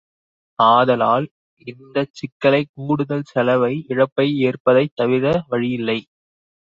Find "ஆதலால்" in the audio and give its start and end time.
0.59-1.27